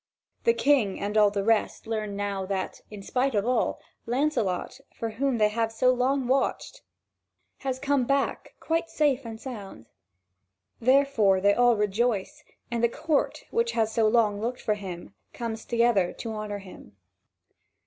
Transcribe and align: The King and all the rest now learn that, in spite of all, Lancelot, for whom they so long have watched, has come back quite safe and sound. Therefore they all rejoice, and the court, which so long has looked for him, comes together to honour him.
The 0.45 0.55
King 0.55 0.99
and 0.99 1.15
all 1.15 1.29
the 1.29 1.43
rest 1.43 1.85
now 1.85 1.91
learn 2.39 2.47
that, 2.47 2.81
in 2.89 3.03
spite 3.03 3.35
of 3.35 3.45
all, 3.45 3.79
Lancelot, 4.07 4.79
for 4.95 5.11
whom 5.11 5.37
they 5.37 5.49
so 5.69 5.91
long 5.93 6.21
have 6.21 6.27
watched, 6.31 6.81
has 7.59 7.77
come 7.77 8.05
back 8.05 8.55
quite 8.59 8.89
safe 8.89 9.25
and 9.27 9.39
sound. 9.39 9.85
Therefore 10.79 11.39
they 11.39 11.53
all 11.53 11.75
rejoice, 11.75 12.43
and 12.71 12.83
the 12.83 12.89
court, 12.89 13.43
which 13.51 13.75
so 13.85 14.07
long 14.07 14.37
has 14.37 14.41
looked 14.41 14.61
for 14.61 14.73
him, 14.73 15.13
comes 15.33 15.65
together 15.65 16.13
to 16.13 16.33
honour 16.33 16.57
him. 16.57 16.97